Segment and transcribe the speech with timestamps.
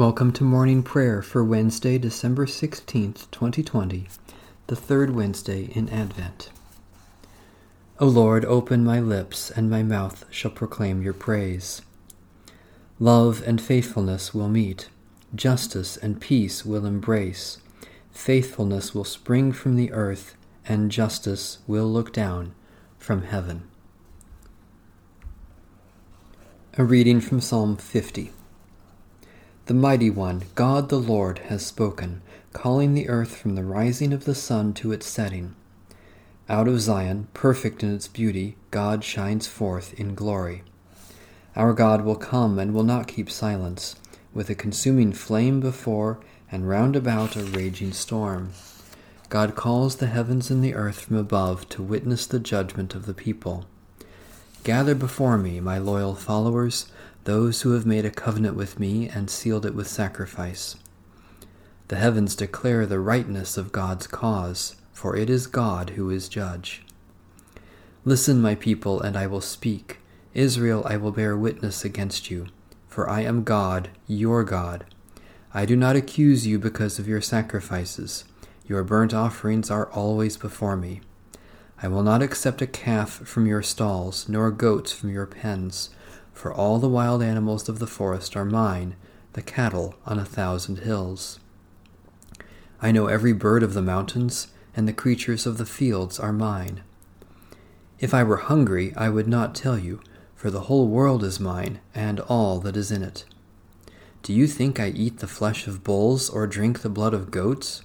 [0.00, 4.06] Welcome to morning prayer for Wednesday, December 16th, 2020,
[4.66, 6.48] the third Wednesday in Advent.
[7.98, 11.82] O Lord, open my lips, and my mouth shall proclaim your praise.
[12.98, 14.88] Love and faithfulness will meet,
[15.34, 17.58] justice and peace will embrace.
[18.10, 22.54] Faithfulness will spring from the earth, and justice will look down
[22.96, 23.64] from heaven.
[26.78, 28.30] A reading from Psalm 50.
[29.70, 34.24] The mighty one, God the Lord, has spoken, calling the earth from the rising of
[34.24, 35.54] the sun to its setting.
[36.48, 40.64] Out of Zion, perfect in its beauty, God shines forth in glory.
[41.54, 43.94] Our God will come and will not keep silence,
[44.34, 46.18] with a consuming flame before
[46.50, 48.50] and round about a raging storm.
[49.28, 53.14] God calls the heavens and the earth from above to witness the judgment of the
[53.14, 53.66] people.
[54.64, 56.90] Gather before me, my loyal followers,
[57.24, 60.76] those who have made a covenant with me and sealed it with sacrifice.
[61.88, 66.82] The heavens declare the rightness of God's cause, for it is God who is judge.
[68.04, 69.98] Listen, my people, and I will speak.
[70.32, 72.46] Israel, I will bear witness against you,
[72.88, 74.86] for I am God, your God.
[75.52, 78.24] I do not accuse you because of your sacrifices.
[78.66, 81.00] Your burnt offerings are always before me.
[81.82, 85.90] I will not accept a calf from your stalls, nor goats from your pens
[86.40, 88.96] for all the wild animals of the forest are mine,
[89.34, 91.38] the cattle on a thousand hills.
[92.80, 96.82] I know every bird of the mountains, and the creatures of the fields are mine.
[97.98, 100.00] If I were hungry, I would not tell you,
[100.34, 103.26] for the whole world is mine, and all that is in it.
[104.22, 107.82] Do you think I eat the flesh of bulls or drink the blood of goats?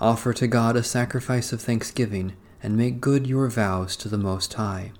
[0.00, 4.54] Offer to God a sacrifice of thanksgiving, and make good your vows to the Most
[4.54, 4.90] High.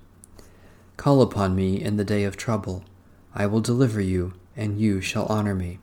[0.98, 2.84] Call upon me in the day of trouble.
[3.32, 5.78] I will deliver you, and you shall honor me.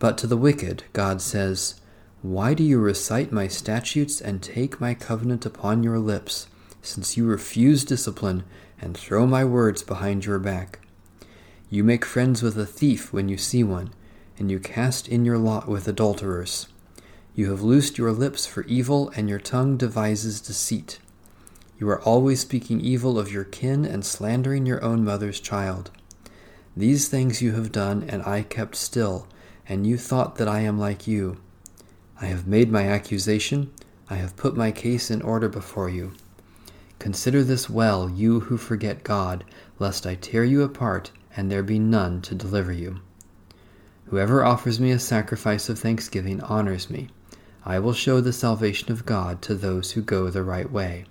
[0.00, 1.80] But to the wicked, God says,
[2.20, 6.48] Why do you recite my statutes and take my covenant upon your lips,
[6.82, 8.42] since you refuse discipline
[8.80, 10.80] and throw my words behind your back?
[11.70, 13.94] You make friends with a thief when you see one,
[14.36, 16.66] and you cast in your lot with adulterers.
[17.36, 20.98] You have loosed your lips for evil, and your tongue devises deceit.
[21.78, 25.90] You are always speaking evil of your kin and slandering your own mother's child.
[26.74, 29.28] These things you have done, and I kept still,
[29.68, 31.38] and you thought that I am like you.
[32.20, 33.70] I have made my accusation,
[34.08, 36.12] I have put my case in order before you.
[36.98, 39.44] Consider this well, you who forget God,
[39.78, 43.00] lest I tear you apart, and there be none to deliver you.
[44.06, 47.08] Whoever offers me a sacrifice of thanksgiving honors me.
[47.64, 51.04] I will show the salvation of God to those who go the right way.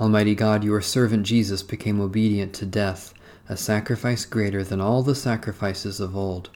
[0.00, 3.14] Almighty God, your servant Jesus became obedient to death,
[3.48, 6.50] a sacrifice greater than all the sacrifices of old.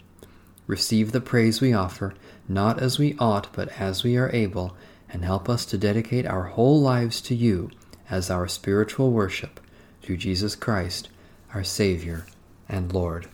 [0.67, 2.15] Receive the praise we offer,
[2.49, 4.77] not as we ought, but as we are able,
[5.09, 7.71] and help us to dedicate our whole lives to you
[8.11, 9.61] as our spiritual worship,
[10.03, 11.09] through Jesus Christ,
[11.55, 12.27] our Savior
[12.69, 13.29] and Lord.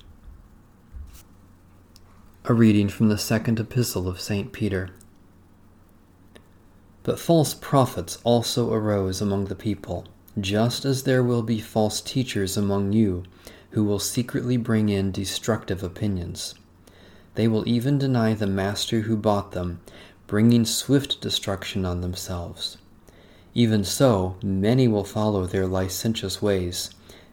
[2.44, 4.53] A reading from the second epistle of St.
[4.53, 4.91] Peter.
[7.04, 10.06] But false prophets also arose among the people,
[10.41, 13.25] just as there will be false teachers among you,
[13.72, 16.54] who will secretly bring in destructive opinions.
[17.34, 19.81] They will even deny the Master who bought them,
[20.26, 22.78] bringing swift destruction on themselves.
[23.53, 26.88] Even so, many will follow their licentious ways,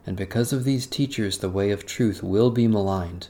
[0.05, 3.29] and because of these teachers the way of truth will be maligned.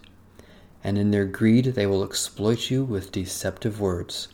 [0.84, 4.30] And in their greed they will exploit you with deceptive words.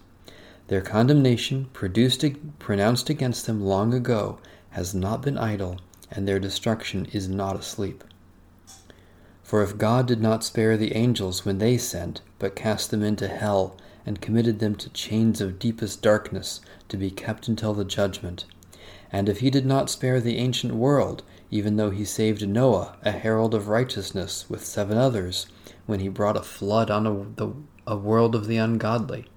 [0.67, 2.25] Their condemnation, produced,
[2.59, 4.39] pronounced against them long ago,
[4.72, 5.78] has not been idle,
[6.11, 8.03] and their destruction is not asleep.
[9.44, 13.29] For if God did not spare the angels when they sinned, but cast them into
[13.29, 16.59] hell, and committed them to chains of deepest darkness,
[16.90, 18.46] to be kept until the judgment,
[19.11, 23.11] and if he did not spare the ancient world, even though he saved Noah, a
[23.11, 25.47] herald of righteousness, with seven others,
[25.85, 27.53] when he brought a flood on a, the,
[27.85, 29.28] a world of the ungodly,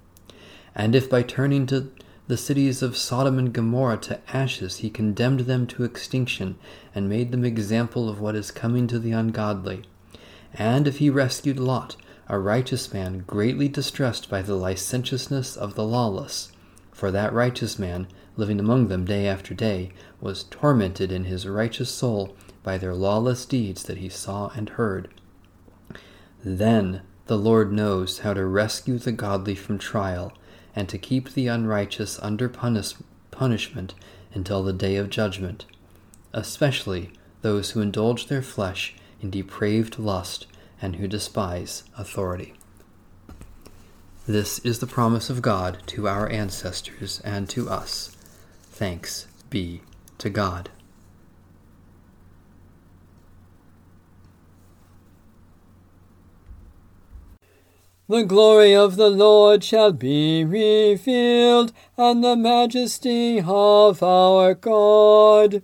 [0.74, 1.90] and if by turning to
[2.28, 6.56] the cities of Sodom and Gomorrah to ashes he condemned them to extinction
[6.94, 9.82] and made them example of what is coming to the ungodly,
[10.54, 11.96] and if he rescued Lot,
[12.28, 16.52] a righteous man greatly distressed by the licentiousness of the lawless,
[16.92, 18.06] for that righteous man,
[18.36, 19.90] living among them day after day,
[20.20, 25.08] was tormented in his righteous soul by their lawless deeds that he saw and heard.
[26.44, 30.32] Then the Lord knows how to rescue the godly from trial
[30.74, 32.94] and to keep the unrighteous under punish-
[33.30, 33.94] punishment
[34.34, 35.66] until the day of judgment,
[36.32, 37.10] especially
[37.42, 40.46] those who indulge their flesh in depraved lust
[40.80, 42.54] and who despise authority.
[44.26, 48.16] This is the promise of God to our ancestors and to us.
[48.70, 49.82] Thanks be
[50.18, 50.70] to God.
[58.10, 65.62] The glory of the Lord shall be revealed, and the majesty of our God.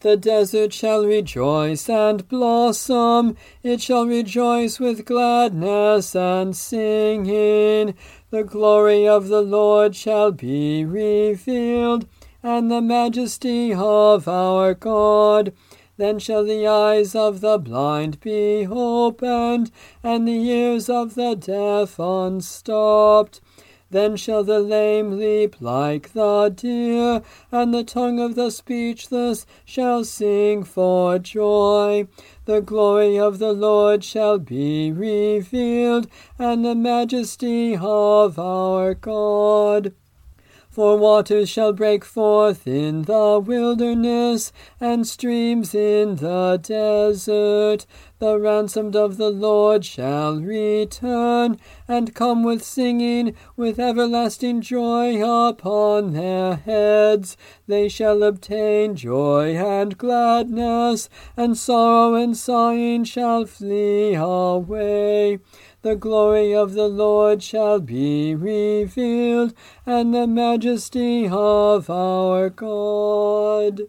[0.00, 7.94] The desert shall rejoice and blossom, it shall rejoice with gladness and singing.
[8.30, 12.08] The glory of the Lord shall be revealed,
[12.42, 15.52] and the majesty of our God.
[15.96, 19.70] Then shall the eyes of the blind be opened,
[20.02, 23.40] and the ears of the deaf unstopped.
[23.90, 30.02] Then shall the lame leap like the deer, and the tongue of the speechless shall
[30.02, 32.08] sing for joy.
[32.46, 36.08] The glory of the Lord shall be revealed,
[36.40, 39.92] and the majesty of our God.
[40.74, 44.50] For waters shall break forth in the wilderness,
[44.80, 47.86] and streams in the desert.
[48.18, 56.12] The ransomed of the Lord shall return, and come with singing, with everlasting joy upon
[56.12, 57.36] their heads.
[57.68, 65.38] They shall obtain joy and gladness, and sorrow and sighing shall flee away.
[65.84, 69.52] The glory of the Lord shall be revealed,
[69.84, 73.82] and the majesty of our God.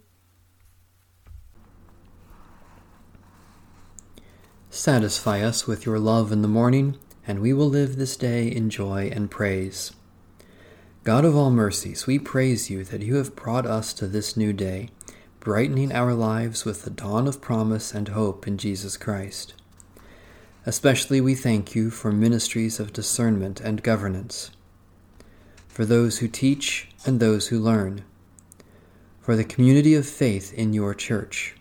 [4.68, 8.68] Satisfy us with your love in the morning, and we will live this day in
[8.68, 9.92] joy and praise.
[11.02, 14.52] God of all mercies, we praise you that you have brought us to this new
[14.52, 14.90] day,
[15.40, 19.54] brightening our lives with the dawn of promise and hope in Jesus Christ.
[20.68, 24.50] Especially we thank you for ministries of discernment and governance,
[25.68, 28.02] for those who teach and those who learn,
[29.20, 31.54] for the community of faith in your church,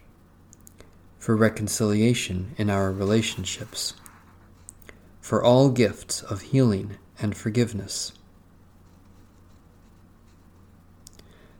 [1.19, 3.93] for reconciliation in our relationships,
[5.21, 8.11] for all gifts of healing and forgiveness.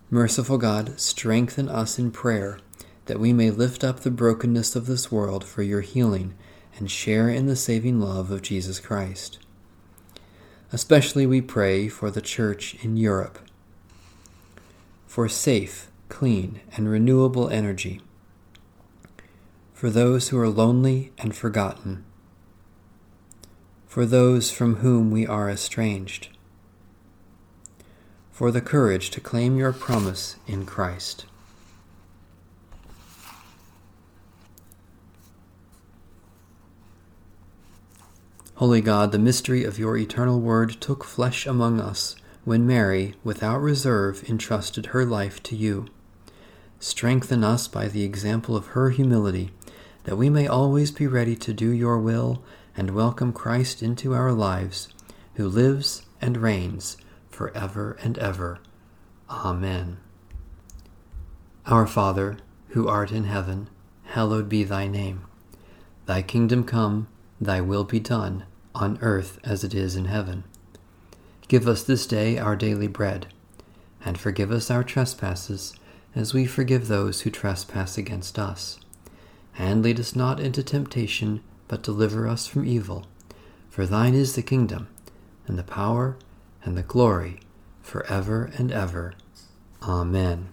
[0.09, 2.57] Merciful God, strengthen us in prayer
[3.05, 6.33] that we may lift up the brokenness of this world for your healing
[6.77, 9.39] and share in the saving love of Jesus Christ.
[10.71, 13.39] Especially we pray for the Church in Europe,
[15.05, 18.01] for safe, clean, and renewable energy,
[19.73, 22.03] for those who are lonely and forgotten,
[23.85, 26.29] for those from whom we are estranged,
[28.31, 31.25] for the courage to claim your promise in Christ.
[38.59, 42.15] Holy God, the mystery of your eternal word took flesh among us
[42.45, 45.87] when Mary, without reserve, entrusted her life to you.
[46.79, 49.51] Strengthen us by the example of her humility,
[50.05, 52.41] that we may always be ready to do your will
[52.77, 54.87] and welcome Christ into our lives,
[55.33, 56.95] who lives and reigns
[57.27, 58.59] for ever and ever.
[59.29, 59.97] Amen.
[61.65, 62.37] Our Father,
[62.69, 63.67] who art in heaven,
[64.05, 65.25] hallowed be thy name.
[66.05, 67.09] Thy kingdom come
[67.45, 70.43] Thy will be done, on earth as it is in heaven.
[71.47, 73.27] Give us this day our daily bread,
[74.03, 75.73] and forgive us our trespasses,
[76.15, 78.79] as we forgive those who trespass against us.
[79.57, 83.05] And lead us not into temptation, but deliver us from evil.
[83.69, 84.87] For thine is the kingdom,
[85.45, 86.17] and the power,
[86.63, 87.39] and the glory,
[87.81, 89.13] for ever and ever.
[89.83, 90.49] Amen.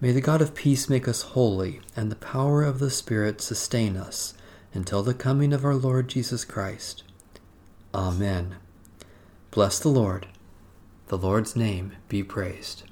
[0.00, 3.96] May the God of peace make us holy, and the power of the Spirit sustain
[3.96, 4.32] us
[4.74, 7.04] until the coming of our Lord Jesus Christ.
[7.94, 8.56] Amen.
[9.50, 10.28] Bless the Lord.
[11.08, 12.84] The Lord's name be praised.